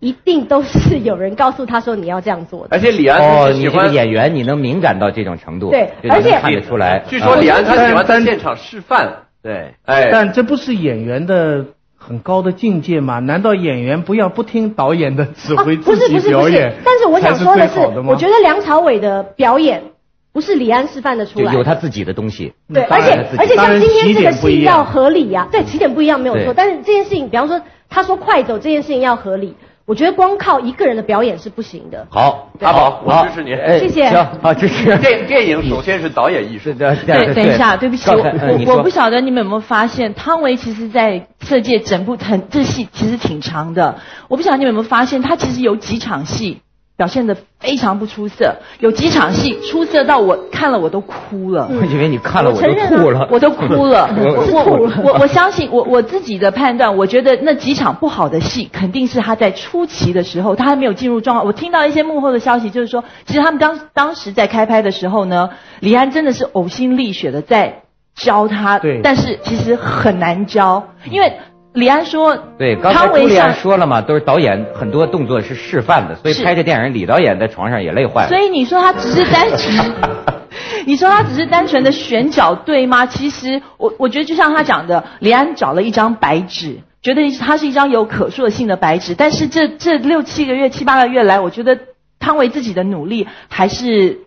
[0.03, 2.69] 一定都是有人告诉他说你要这样做的。
[2.73, 7.05] 而且李安哦，你这个演员，你能敏感到这种程度，对而且看得出来。
[7.09, 13.21] 据说李安他喜欢在但现场示范，对，哎，但这不是演员的很高的境界吗？
[13.21, 19.85] 难道演员不要不听导演的指挥不自己是不是不是表演？，但是我想说的是，是的我觉得梁朝伟的表演
[20.33, 22.53] 不是李安示范的出来有他自己的东西。
[22.75, 32.07] 对，而且而且像今天这个戏要合理呀、对，起点不一样没有错，但是这件事情，比方说他说快走这件事情要合理，我觉得光靠一个人的表演是不行的。
[32.11, 33.53] 好，阿宝，我支持你。
[33.55, 34.09] 哎谢谢。
[34.09, 34.97] 行，好，支持。
[34.99, 37.89] 电电影首先是导演意识，对对，等一下，对。
[37.89, 38.23] 不起，我
[38.67, 46.63] 我我不晓得你们有没有发现，汤唯其实在这届整部很这戏其实挺长的，我不晓得你们有没有发现，他其实有几场戏
[47.03, 51.69] 表现的非常不出色，有几场戏出色到我看了我都哭了。
[51.69, 61.45] 我以为你看了我都我承认啊吐了，我都哭了， 我我我我我相信我我自己的判断，我觉得那几场不好的戏，肯定是他在初期的时候，他还没有进入状况。
[61.45, 67.83] 我听到一些幕后的消息，就是说，其实他们当当时在开拍的时候呢，李安真的是呕心沥血的在
[68.15, 69.01] 教他，对。
[69.03, 71.33] 但是其实很难教，因为
[71.75, 78.29] 李安说，对，刚才汤唯朱莉安说了嘛，都是导演很多动作是示范的，所以拍这电影，李导演在床上也累坏了。
[78.29, 79.93] 所以你说他只是单纯，
[80.85, 83.07] 你说他只是单纯的选角对吗？
[83.07, 91.79] 其实我我觉得就像他讲的，李安找了一张白纸，觉得他是一张有可塑性的白纸，但是这这六七个月、七八个月来，我觉得
[92.19, 94.19] 汤唯自己的努力还是。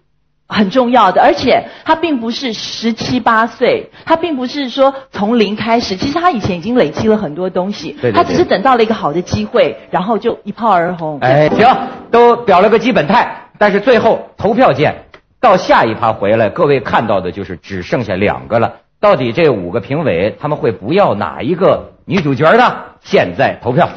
[0.47, 11.17] 很重要的，而且他并不是十七八岁，他并不是说从零开始，其实他以前已经累积了很多东西，对对对他只是等到了一个好的机会，然后就一炮而红。
[11.21, 11.75] 哎，行，
[12.11, 14.93] 都表了个基本态，但是最后投票见
[15.39, 18.71] 到下一趴回来，各位看到的就是只剩下两个了。
[18.99, 22.75] 到底这五个评委他们会不要哪一个女主角呢？
[23.03, 23.89] 现在投票。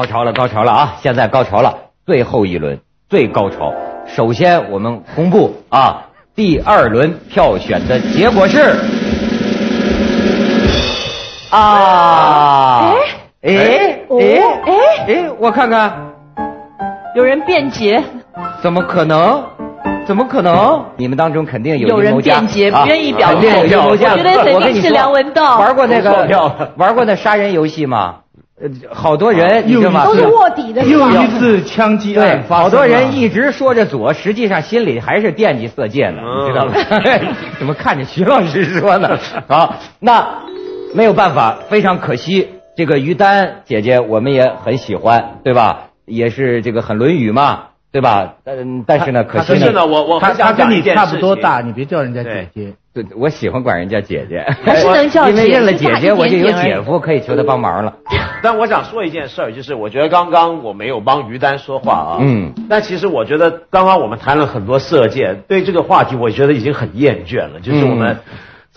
[0.00, 0.96] 高潮了，高潮了啊！
[1.02, 3.70] 现在高潮了，最后一轮最高潮。
[4.06, 8.60] 首先我们公布啊，第二轮票选的结果是
[11.50, 12.94] 啊，
[13.42, 14.72] 哎哎哎哎
[15.06, 15.92] 哎，我看看，
[17.14, 18.02] 有人辩解，
[18.62, 19.44] 怎么可能？
[20.06, 20.82] 怎么可能？
[20.96, 23.60] 你们当中肯定有有人辩解啊不愿意表态。
[23.86, 26.26] 我觉得肯定是梁文道玩过那个
[26.76, 28.19] 玩过那杀人游戏吗？
[28.60, 30.04] 呃，好多人你知道吗？
[30.04, 30.82] 都是卧底的？
[30.84, 36.74] 一次枪击对案，发好多人一直说着左，实际上心里还是惦记色戒呢，嗯你知道吗？
[37.58, 39.18] 怎么看着徐老师说呢？
[39.48, 40.26] 好，那
[40.94, 45.86] 没有办法，非常可惜，这个于丹姐姐我们也很喜欢，对吧？
[46.04, 48.34] 也是这个很《论语》嘛，对吧？
[48.44, 52.72] 嗯，但是呢，可惜呢，我我他他跟你差不多大，你别叫人家姐姐。
[52.92, 57.94] 对，我喜欢管人家姐姐，还是能叫姐因为姐认了姐姐，我就有姐夫可以求他帮忙了。
[58.42, 62.18] 但我想说一件事儿，就是我觉得刚刚我没有帮于丹说话啊。
[62.20, 62.52] 嗯。
[62.68, 67.60] 但其实我觉得刚刚我们谈了很多色戒，对这个话题我觉得已经很厌倦了。
[67.62, 68.18] 就是我们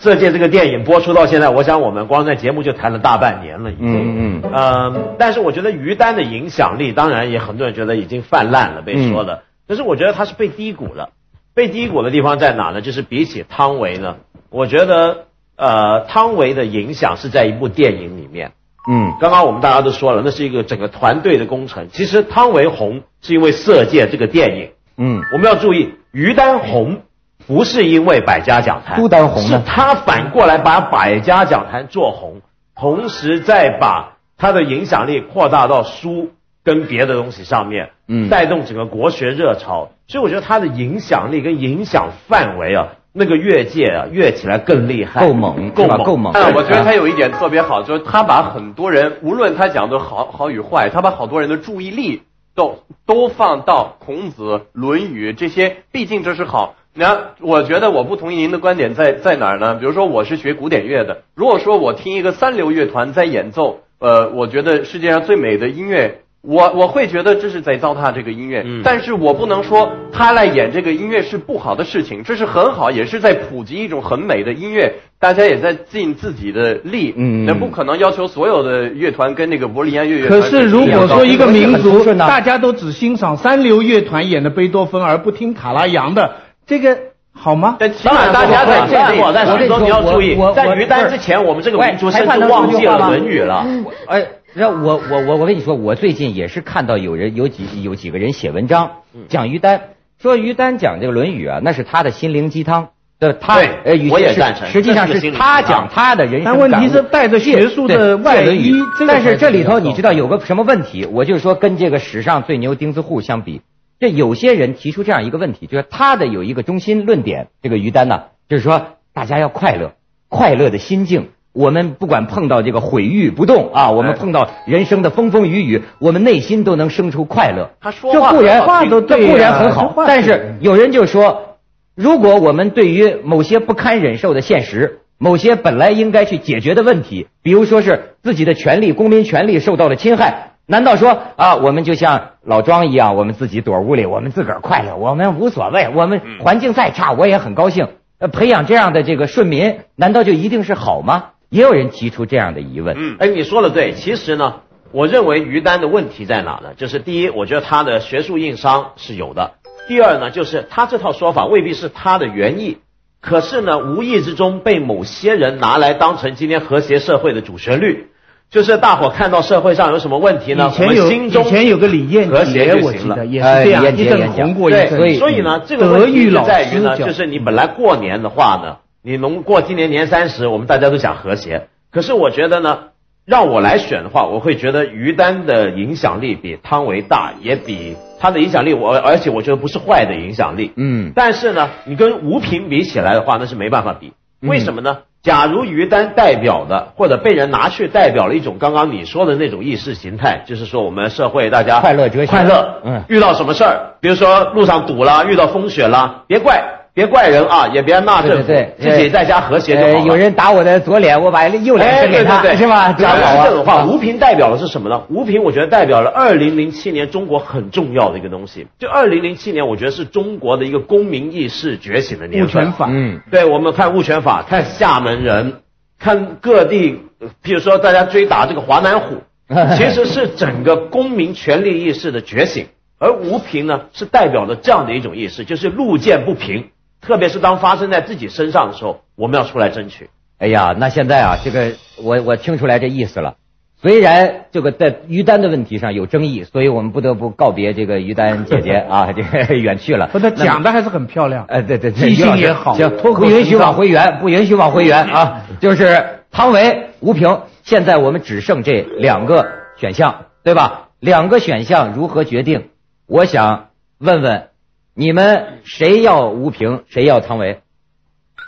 [0.04, 3.86] 色戒这个电影播出到现在，我想我们光在节目就谈了大半年了，已经。
[3.86, 9.44] 嗯嗯嗯，但是我觉得于丹的影响力，当然也很多人觉得已经泛滥了，被说的。
[9.66, 11.08] 可是我觉得他是被低估了。
[11.54, 12.82] 被低估的地方在哪呢？
[12.82, 14.16] 就是比起汤唯呢，
[14.50, 15.24] 我觉得
[15.56, 18.52] 呃汤唯的影响是在一部电影里面。
[18.86, 21.88] 嗯，刚刚我们大家都说了，那是一个整个团队的工程。
[21.90, 27.00] 其实汤唯红是因为《色戒》这个电影，嗯，我们要注意，于丹红
[27.46, 32.40] 不是因为百家讲坛，朱丹红呢是他反过来把百家讲坛做红，
[32.74, 36.30] 同时再把他的影响力扩大到书
[36.64, 39.90] 跟别的东西上面，嗯带动整个国学热潮。
[40.08, 52.22] 所以我觉得他的影响力跟影响范围啊，那个越界啊，越起来更厉害，够猛够猛，够猛但我觉得他有一点特别好，就是他把很多人，无论他讲的好好与坏，他把好多人的注意力
[52.54, 56.74] 都都放到孔子、《论语》这些，毕竟这是好。
[56.96, 59.74] 那我觉得我不同意您的观点在在哪儿呢？
[59.74, 66.20] 比如说我是学古典乐的，如果说我听一个三流乐团在演奏，呃，我觉得世界上最美的音乐。
[66.46, 86.30] 我我会觉得这是在糟蹋这个音乐，嗯但是我不能说他来演这个音乐是不好的事情，这是很好，也是在普及一种很美的音乐，大家也在尽自己的力，嗯那不可能要求所有的乐团跟那个柏林安乐乐团可是如果说一个民族 大家都只欣赏三流乐团演的贝多芬，而不听卡拉扬的，
[86.66, 86.98] 这个
[87.32, 87.76] 好吗？
[87.78, 93.66] 但起当然，大家在这样做，但是说你要注意我我，在于丹之前，我们这个民族甚忘记了《论语》了。
[94.06, 98.90] 哎，然后我我我我跟你说，我最近也是看到有人有几有几个人写文章
[99.28, 99.80] 讲于丹，
[100.20, 102.88] 说于丹讲这个《论语》啊，那是他的心灵鸡汤。
[103.16, 111.06] 对，他对呃，与我也赞成实际上是心灵是他鸡汤讲他的人生但问题感悟是带着学术的外论语衣但是这里头你知道有个什么问题？
[111.06, 113.62] 我就说跟这个史上最牛钉子户相比，
[114.00, 119.92] 这有些人提出这样一个问题，就是他的有一个中心论点，这个于丹呢，就是说大家要快乐，
[120.28, 121.28] 快乐的心境。
[121.52, 127.70] 我们不管碰到这个毁誉不动啊，我们碰到人生的风风雨雨，我们内心都能生出快乐。
[127.80, 131.58] 他说固然固然很好，但是是有人就说，
[131.94, 147.88] 如果我们对于某些不堪忍受的现实，某些本来应该去解决的问题，比如说是自己的权利、公民权利受到了侵害，难道说啊，我们就像老庄一样，我们自己躲屋里，我们自个儿快乐，我们无所谓，我们环境再差我也很高兴。
[148.18, 151.32] 呃，培养这样的这个顺民，难道就一定是好吗？
[151.50, 152.96] 也有人提出这样的疑问。
[152.98, 156.70] 嗯，哎，你说的对，其实呢，我认为于丹的问题在哪呢？
[156.76, 162.78] 就是第一，我觉得他的学术硬伤是有的；第二呢，就是他这套说法未必是他的原意，
[163.20, 168.08] 可是呢，无意之中被某些人拿来当成今天和谐社会的主旋律。
[168.50, 170.70] 就是大伙看到社会上有什么问题呢？
[170.72, 173.16] 以前有我们心中以前有个李彦和谐杰，我就行了。
[173.16, 174.98] 记得也是这样，一彦杰演讲阵红过一对，阵。
[174.98, 181.66] 所以所以呢，这个德问题就在于呢，就是你本来过年的话呢，你农过今年年三十，我们大家都想和谐。
[181.90, 182.78] 可是我觉得呢，
[183.26, 190.72] 让我来选的话，我会觉得于丹的影响力比汤唯大，也比他的影响力我，而且我觉得不是坏的影响力。
[190.76, 194.12] 嗯，但是呢，你跟吴平比起来的话，那是没办法比。
[194.44, 194.48] 嗯。
[194.48, 194.98] 为什么呢？
[195.22, 203.02] 假如于丹代表的，或者被人拿去代表了一种刚刚你说的那种意识形态，就是说我们社会大家快乐哲学快乐，嗯。
[203.08, 206.62] 遇到什么事儿，比如说路上堵了，遇到风雪了，别怪
[206.94, 209.88] 别怪人啊，也别骂政府，对对对自己在家和谐就好。
[209.88, 212.92] 呃有人打我的左脸，我把右脸哎，伸给他，对对对，是吧？
[212.92, 215.02] 假如多好啊是这种话，吴平代表的是什么呢？
[215.10, 218.68] 吴平我觉得代表了二零零七年中国很重要的一个东西。
[218.78, 222.62] 就二零零七年，我觉得是中国的一个公民意识觉醒的年份。
[222.62, 225.54] 物权法，嗯，对，我们看物权法，看厦门人，
[225.98, 229.16] 看各地，呃譬如说大家追打这个华南虎，
[229.76, 232.66] 其实是整个公民权利意识的觉醒。
[233.00, 236.68] 而吴平呢，是代表着这样的一种意识，就是路见不平，
[237.04, 240.08] 特别是当发生在自己身上的时候，我们要出来争取。
[240.38, 243.34] 哎呀，那现在啊，这个我我听出来这意思了。
[243.80, 250.06] 虽然这个在于丹的问题上有争议，所以我们不得不告别这个于丹姐姐 啊，这个远去了。
[250.08, 251.44] 不，她讲的还是很漂亮。
[251.48, 255.42] 呃，对对对，记性也好行，脱口不允许往回圆，不允许往回圆 啊！
[255.60, 260.88] 就是汤唯、吴平，现在我们只剩这两个选项，对吧？
[260.98, 262.70] 两个选项如何决定？
[263.06, 263.66] 我想
[263.98, 264.48] 问问
[264.96, 267.60] 你们，谁要吴平，谁要汤唯？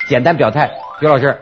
[0.09, 1.39] 简单表态，刘老师。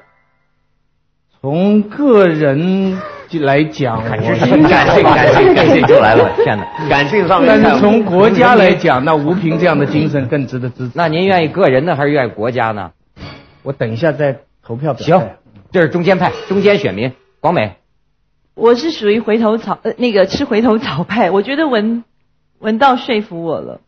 [1.42, 2.98] 从个人
[3.32, 6.88] 来讲，我真是感性感性感性就来了，天哪！
[6.88, 10.92] 感性上面，但是从国家来讲，那吴平这样的精神更值得支持。
[10.94, 12.92] 那您愿意个人呢，还是愿意国家呢？
[13.62, 15.26] 我等一下再投票表态。
[15.26, 15.36] 行，
[15.70, 17.76] 这是中间派，中间选民，广美。
[18.54, 21.30] 我是属于回头草，呃，那个吃回头草派。
[21.30, 22.04] 我觉得文
[22.58, 23.82] 文道说服我了。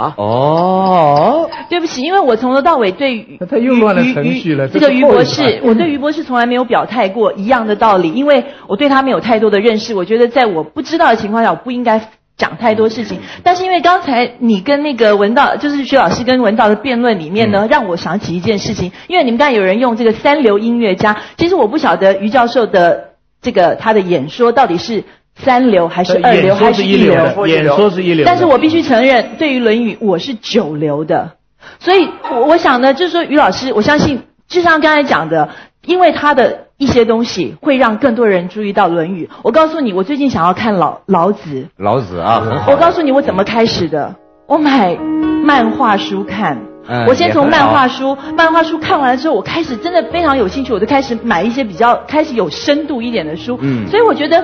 [0.00, 4.66] 啊哦，对不起，因为我从头到尾对于他又乱了程序了。
[4.66, 9.94] 这个于博士，嗯我对于博士从来没有表态过一样的道理，因为我对他没有太多的认识。
[9.94, 12.00] 我觉得在我不知道的情况下，我不应该
[12.38, 13.18] 讲太多事情。
[13.42, 18.90] 但是因为刚才你跟那个文道，就是徐老师跟文道的辩论里面呢，让我想起一件事情。
[19.06, 23.10] 因为你们刚才有人用这个三流音乐家，其实我不晓得于教授的
[23.42, 25.04] 这个他的演说到底是。
[25.44, 27.14] 三流还是二流还是一流？
[27.46, 31.32] 演说是一流，但是我必须承认，对于《论语》，我是九流的。
[31.78, 35.48] 所以，我我想呢，就是说，于老师，我相信，就像刚才讲的，
[35.84, 39.28] 因为他的一些东西会让更多人注意到《论语》。
[39.42, 41.68] 我告诉你，我最近想要看老老子。
[41.76, 42.72] 老子啊，很好。
[42.72, 44.14] 我告诉你，我怎么开始的？
[44.46, 44.96] 我买
[45.44, 46.56] 漫画书看。
[46.88, 53.58] 嗯我先从漫画书，漫画书看完了之后，我开始真的非常有兴趣，我就开始买一些比较开始有深度一点的书。
[53.60, 54.42] 嗯所以我觉得。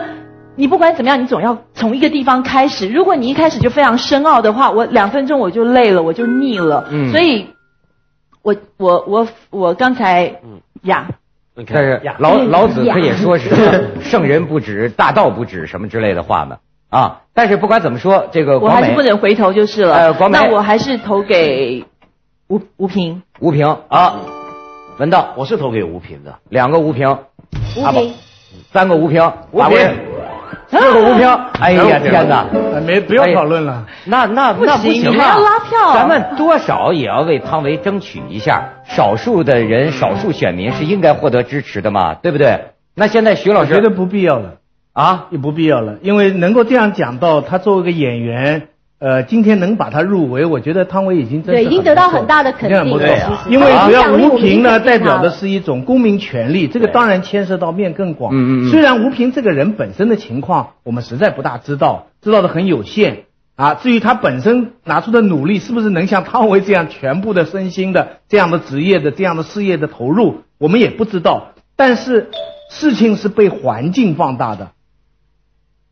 [0.56, 2.88] 你不管怎么样，你总要从一个地方开始。
[2.88, 6.86] 如果你一开始就非常深奥的话，我两分钟我就累了，我就腻了。
[6.90, 7.48] 嗯所以
[8.42, 11.08] 我我我我刚才嗯呀，
[11.54, 16.56] 但是老老子可以说是圣人不止，大道不止什么之类的话嘛
[16.88, 17.22] 啊。
[17.34, 19.94] 但是不管怎么说，这个我还是不能回头就是了。
[19.94, 21.84] 呃广美那我还是投给
[22.48, 23.22] 吴吴平。
[23.40, 24.20] 吴平啊，
[24.98, 27.18] 文道，我是投给吴平的，两个吴平，
[27.76, 28.14] 吴平，
[28.72, 29.78] 三个吴平，吴平
[30.68, 32.46] 四个无票， 哎呀天哪！
[32.74, 33.84] 呃没不要讨论了。
[34.04, 35.38] 那那不那不行行你还要啊！
[35.40, 42.60] 拉票咱们多少也要为汤唯争取一下，少数的人、少数选民是应该获得支持的嘛，对不对？
[42.94, 44.54] 那现在徐老师觉得不必要了
[44.92, 48.68] 啊，也不必要了，因为能够这样讲到他作为一个演员，
[48.98, 58.34] 呃，今天能把他入围，我觉得汤唯已经真的对已经得到很大的肯定很不错了因为主要吴平呢，代表的是一种公民权利，这个当然牵涉到面更广。
[58.34, 63.24] 嗯嗯嗯虽然吴平这个人本身的情况，我们实在不大知道，知道的很有限
[63.54, 63.74] 啊。
[63.74, 71.48] 至于他本身拿出的努力，是不是能像汤唯这样全部的身心的这样的职业的这样的事业的投入，我们也不知道。
[71.76, 72.30] 但是
[72.70, 74.70] 事情是被环境放大的。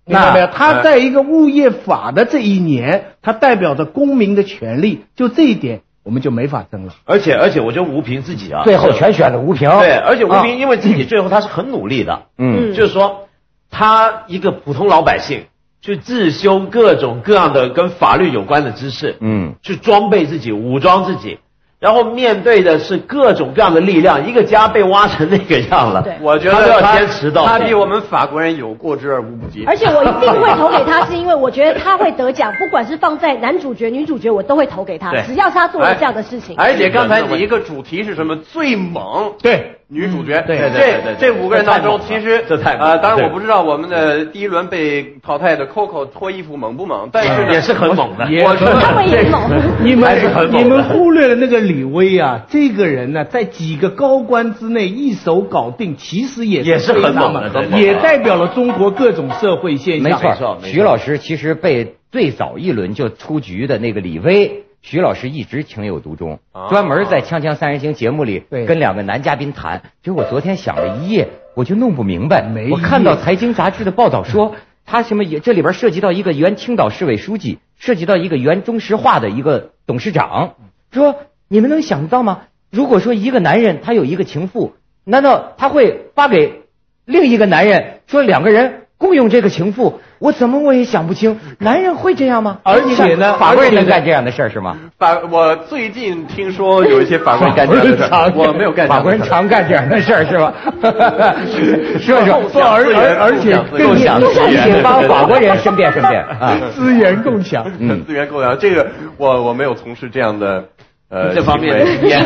[0.07, 0.47] 明白没有？
[0.47, 6.95] 那他在一个物业法的这一年，他代表着公民的权利，就这一点我们就没法争了。
[7.05, 9.71] 而且而且我觉得吴平自己啊，最后全选了吴平。
[9.79, 13.29] 对，而且吴啊平因为自己最后他是很努力的，嗯就是说
[13.71, 15.47] 他一个普通老百姓
[15.81, 21.39] 去自修各种各样的跟法律有关的知识，嗯，去装备自己、武装自己，
[21.85, 29.66] 然后面对的是各种各样的力量，一个家被挖成那个样了，对我觉他要得他坚持到他比我们法国人有过之而无不及。
[29.66, 36.57] 而且我一定会投给他，是因为我觉得他会得奖，不管是放在男主角、女主角，我都会投给他，只要他做了这样的事情。
[36.57, 38.35] 而且刚才你一个主题是什么？
[38.37, 48.28] 最猛对女主角，对这对对对这五个人当中，其实这太猛了呃，当然我不知道我们的第一轮被淘汰的 Coco 脱衣服猛不猛，但是呢也是很猛的。
[48.28, 49.49] 也我觉得他们也猛。
[49.84, 60.11] 你们还是很猛的你们忽略了那个李威啊，这个人呢，在几个高官之内一手搞定，其实也也是很猛的也代表了中国各种社会现象。
[60.11, 69.80] 没错错没错徐老师其实被最早一轮就出局的那个李薇，徐老师一直情有独钟，啊专门在《锵锵三人行》节目里跟两个男嘉宾谈。
[70.03, 72.70] 结果我昨天想了一夜，我就弄不明白没。
[72.70, 80.57] 我看到财经杂志的报道说，他什么也这里边涉及到一个原青岛市委书记，涉及到一个原中石化的一个董事长，
[80.93, 81.16] 说
[81.49, 82.43] 你们能想到吗？
[82.70, 84.74] 如果说一个男人他有一个情妇，
[85.05, 86.61] 难道他会发给
[87.07, 90.01] 另一个男人说两个人共用这个情妇？
[90.25, 92.57] 我怎么我也想不清，男人会这样吗？
[92.62, 94.75] 而且呢法国人能干这样的事儿是吗？
[94.99, 99.20] 法，我最近听说有一些法国人干这样的事儿， 我没有干法国人。
[99.20, 100.55] 常干这样的事儿是吧？
[102.01, 104.18] 说说，不而而而且更共享，
[104.64, 106.59] 请帮法国人申辩申辩啊！
[106.75, 107.70] 资源共享。
[107.79, 108.87] 嗯资源共享，这个
[109.18, 110.64] 我我没有从事这样的
[111.11, 112.25] 呃这方面的经验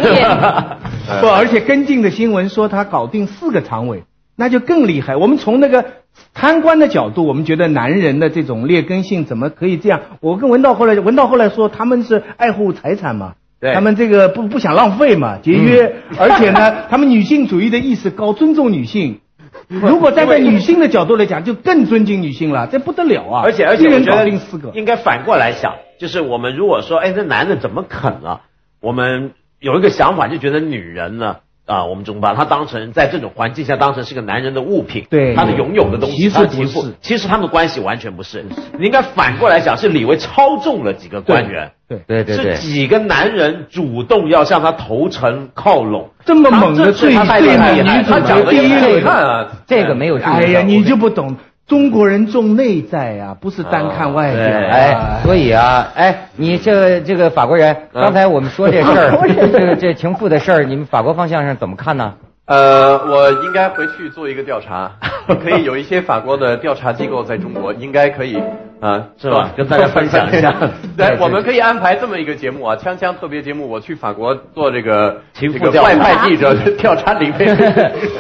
[1.09, 4.05] 呃不，而且跟进的新闻说他搞定四个常委，
[4.39, 5.17] 那就更厉害。
[5.17, 5.85] 我们从那个
[6.33, 10.01] 贪官的角度，我们觉得男人的这种劣根性怎么可以这样？
[10.21, 13.35] 我跟文道后来，文道后来说他们是爱护财产嘛。
[13.61, 19.19] 对他们这个不不想浪费嘛，节约， 而且呢，他们女性主义的意识高，尊重女性。
[19.67, 23.43] 如果站在女性的角度来讲，就更尊敬女性了，这不得了啊！
[23.43, 24.29] 而且而且我觉得
[24.75, 28.43] 应该反过来想，就是我们如果说，哎，这男的怎么啃了？
[28.81, 38.45] 我们有一个想法，就觉得女人呢，啊，我们总把他当成在这种环境下当成是个男人的物品，对他的拥有的东西，其实他的情妇不是其实他们的关系完全不是。
[38.79, 41.71] 你应该反过来想，是李维操纵了几个官员。
[41.87, 50.19] 对对对对是，几个男人主动要向他投诚靠拢，这么猛的最他太厉害最女他讲的也角第一看啊，这个没有。
[50.19, 51.37] 哎呀，你就不懂，
[51.69, 54.43] 中国人重内在啊，不是单看外表。
[54.43, 59.19] 哎，所以啊，哎，你这这个法国人，刚才我们说这事儿，
[59.53, 62.15] 这个这情妇的事儿，你们法国方向上怎么看呢？
[62.47, 64.91] 呃，我应该回去做一个调查，
[65.45, 68.43] 可以有一些法国的调查机构在中国，应该可以
[68.81, 69.51] 啊，是吧？
[69.55, 70.55] 跟大家分享一下。
[70.97, 77.55] 对，我们可以安排这么一个节目啊，锵锵特别节目，我去法国做这个这个情妇外派记者调查李薇。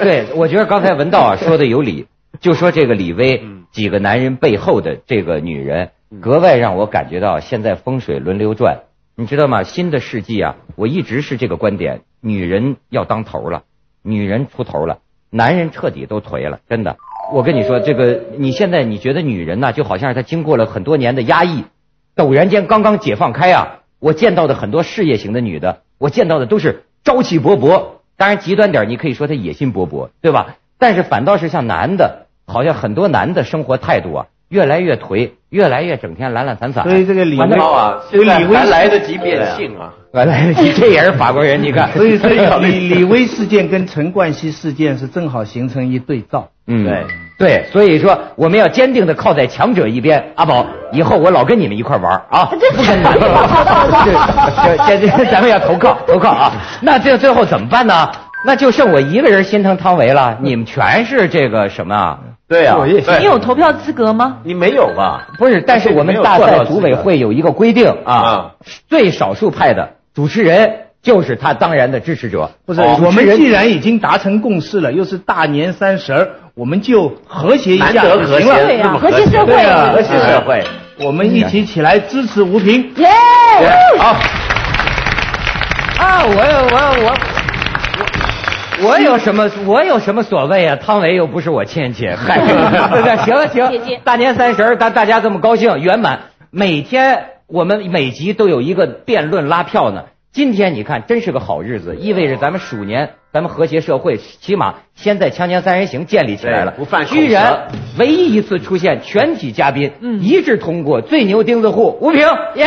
[0.02, 2.06] 对，我觉得刚才文道啊说的有理，
[2.40, 8.82] 就说这个李薇嗯几个男人背后的这个女人，格外让我感觉到现在风水轮流转，
[9.16, 9.62] 你知道吗？
[9.62, 13.64] 新的世纪啊，我一直是这个观点，女人要当头了，
[14.02, 14.98] 女人出头了，
[15.30, 16.96] 男人彻底都颓了，真的。
[17.32, 21.64] 我跟你说，这个你现在你觉得女人呢，就好像是她经过了很多年的压抑，
[22.16, 23.80] 陡然间刚刚解放开啊！
[23.98, 27.98] 我见到的很多事业型的女的，我见到的都是朝气勃勃。
[28.16, 30.56] 当然极端点，你可以说她野心勃勃，对吧？
[30.78, 36.82] 但是反倒是像男的，好像很多男的生活态度啊，越来越颓，越来越整天懒懒散散。
[36.82, 39.92] 所以这个李完了威啊，所以李威还来得及变性啊。
[40.12, 41.92] 来得及这也是法国人，你看。
[41.92, 46.48] 所以所以李李威事件跟陈冠希事件是正好形成一对照。
[46.66, 47.04] 嗯，对
[47.38, 50.32] 对，所以说我们要坚定的靠在强者一边。
[50.34, 53.12] 阿宝，以后我老跟你们一块玩啊，不跟你们
[54.04, 56.52] 对，这这咱们要投靠投靠啊。
[56.80, 58.10] 那这最后怎么办呢？
[58.46, 62.18] 那就剩我一个人心疼汤唯了，你们全是这个什么啊？
[62.48, 62.78] 对啊，
[63.18, 64.38] 你有投票资格吗？
[64.42, 65.28] 你没有吧？
[65.36, 68.52] 不是，但是我们大赛组委会有一个规定啊，
[68.88, 70.72] 最少数派的主持人
[71.02, 72.50] 就是他当然的支持者。
[72.64, 78.66] 不是，哦我们既然已经达成共识了，又是大年三十儿，我们就和谐一下难得和谐就行了。
[78.66, 80.64] 对呀和谐社会啊和谐社会。
[81.04, 82.92] 我们一起起来支持吴平。
[82.96, 83.08] 耶！
[83.98, 84.16] 好
[85.98, 87.14] 啊，我我我我
[88.82, 90.76] 我有什么我有什么所谓啊？
[90.76, 93.16] 汤唯又不是我亲戚，嗨， 对不对？
[93.24, 96.20] 行了行姐姐，大年三十儿大大家这么高兴圆满，
[96.50, 100.04] 每天我们每集都有一个辩论拉票呢。
[100.30, 106.74] 今天你看，真是个好日子，意味着咱们鼠年，咱们和谐社会，起码先在《锵锵三人行》建立起来了。
[107.06, 107.68] 居然
[107.98, 112.20] 唯一一次出现全体嘉宾，一致通过最牛钉子户吴平，
[112.54, 112.66] 耶！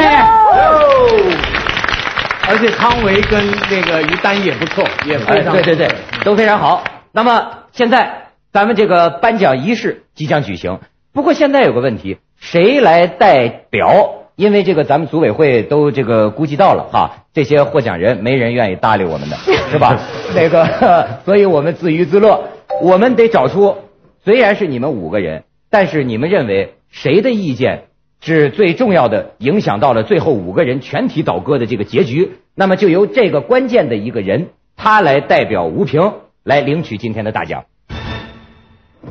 [2.52, 5.88] 而且汤唯跟那个于丹也不错，也非哎，常对对对，
[6.26, 6.84] 都非常好。
[7.14, 10.80] 那么现在咱们这个颁奖仪式即将举行，
[11.14, 14.16] 不过现在有个问题，谁来代表？
[14.36, 19.38] 因为这个咱们组委会都这个估计到了哈，这些获奖人没人愿意搭理我们的，
[19.72, 20.02] 是吧？
[20.36, 22.49] 那个， 所以我们自娱自乐，
[22.82, 23.78] 我们得找出，
[24.26, 27.84] 虽然是你们五个人，但是你们认为谁的意见
[28.24, 36.13] 是最重要的，影响到了最后五个人全体倒戈的这个结局，那么就由这个关键的一个人，他来代表吴平
[36.43, 37.63] 来领取今天的大奖。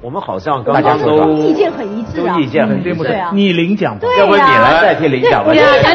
[0.01, 3.33] 我们好像刚大家刚都意见很一致啊，意见很对不对啊？
[3.35, 5.53] 你领奖要不你来代替领奖吧？
[5.53, 5.93] 你来来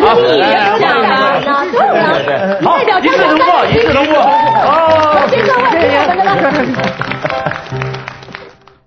[0.78, 1.40] 这样啊，
[1.72, 4.22] 对，对对你代表一致通过，一致通过。
[4.22, 7.85] 和谐社会是我们的。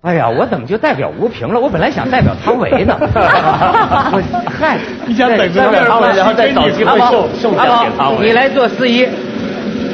[0.01, 1.59] 哎呀，我怎么就代表吴平了？
[1.59, 2.97] 我本来想代表汤唯呢。
[3.01, 4.23] 我
[4.61, 9.07] 嗨，你想等着代表汤唯，然后再找机会送送奖给汤唯你来做司仪，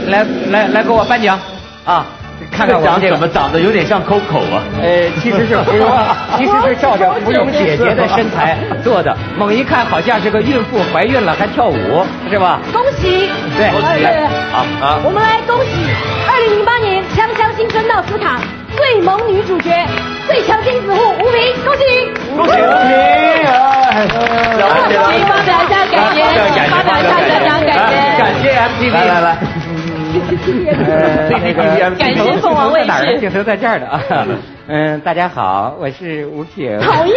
[0.09, 1.39] 来来来给我颁奖
[1.87, 2.05] 啊！
[2.53, 4.63] 看看我们这个怎么长得有点像 Coco 啊？
[4.83, 5.91] 呃，其实是 芙蓉，
[6.37, 12.61] 其实是照着芙蓉姐姐的身材 做的，猛一看好像是个孕妇怀孕了还跳舞，是吧？
[12.73, 13.31] 恭喜！
[13.57, 14.05] 对恭喜！
[14.53, 15.71] 好啊我们来恭喜
[16.29, 18.37] 二零零八年《锵锵新春奥斯卡》
[18.77, 19.70] 最萌女主角、
[20.27, 21.83] 最强金子户吴平，恭喜！
[22.37, 23.45] 恭喜吴平！
[24.59, 25.03] 了不起了！
[25.29, 26.18] 发表一下感言，
[26.70, 27.95] 发表一下得奖感言。
[28.18, 29.37] 感谢 MTV，来来来。
[30.15, 33.19] 呃，那个感谢凤凰卫视镜头在哪儿呢？
[33.21, 34.27] 镜头在这儿呢啊。
[34.67, 36.79] 嗯，大家好，我是吴平。
[36.81, 37.17] 讨厌，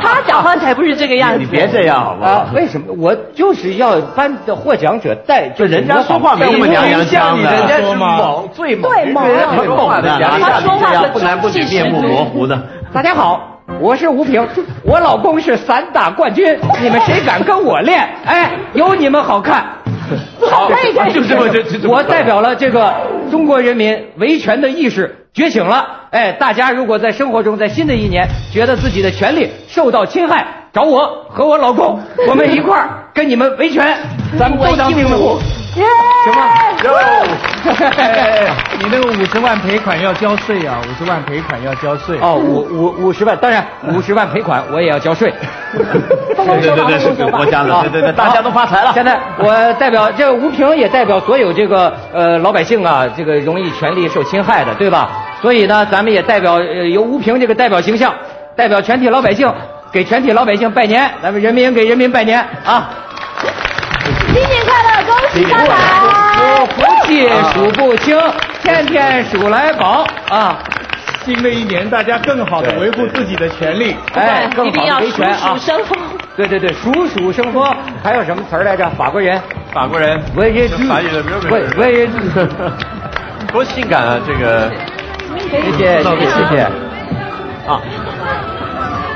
[0.00, 1.38] 他讲话才不是这个样子。
[1.40, 2.50] 你别这样好不好啊？？
[2.54, 2.92] 为什么？
[2.98, 9.24] 我就是要颁的获奖者带，就人家说话没那么娘娘腔的，人家是猛，最猛，对猛
[9.56, 12.60] 最猛的，哪哪像你这样不男不女、面目模糊的？
[12.92, 14.44] 大家好，我是吴平，
[14.82, 18.08] 我老公是散打冠军，你们谁敢跟我练？
[18.26, 19.64] 哎，有你们好看。
[20.50, 20.70] 好，
[21.12, 21.46] 就这么
[21.88, 22.92] 我代表了这个
[23.30, 25.86] 中国人民维权的意识觉醒了。
[26.10, 33.96] 哎，大家如果在生活中，在新的一年觉得自己的权利受到侵害，找我和我老公，我们一块儿跟你们维权，
[34.38, 35.38] 咱们都当钉子户，
[35.78, 36.40] 行吗？
[38.78, 42.18] 你那个五十万赔款要交税啊，五十万赔款要交税。
[42.20, 45.32] 哦，五五五十万，当然五十万赔款我也要交税。
[45.72, 45.84] 对
[46.60, 48.92] 对对对，是 国家的，对对对，大家都发财了。
[48.94, 55.10] 现在我代表这个吴平，也代表所有这个呃老百姓啊，这个容易权利受侵害的，对吧？
[55.42, 58.14] 所以呢，咱们也代表呃由吴平这个代表形象，
[58.56, 59.52] 代表全体老百姓，
[59.92, 62.88] 给全体老百姓拜年，咱们人民给人民拜年啊！
[64.32, 64.87] 新年快乐，
[65.32, 66.66] 恭喜发财！
[66.66, 68.18] 福气数不清，
[68.62, 70.58] 天天数来宝啊！
[71.24, 73.94] 新的一年，大家更好的维护自己的权利。
[74.14, 75.58] 哎，更好一定要数的维权啊数！
[75.58, 75.98] 生风。
[76.36, 78.88] 对对对，数数生风，还有什么词儿来着？
[78.90, 79.40] 法国人，
[79.72, 82.10] 法国人，为人法语的没有没有为为人，
[83.52, 84.20] 多性感啊！
[84.26, 84.70] 这个
[85.50, 86.62] 谢谢谢谢谢谢。
[87.66, 87.80] 啊，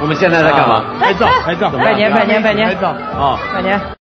[0.01, 0.85] 我们现在在干嘛？
[1.01, 2.89] 拍照，拍照，拜年拜年拜年拍照。
[2.89, 3.39] 啊。
[3.55, 3.81] 拜年。